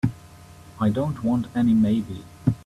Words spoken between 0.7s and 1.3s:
I don't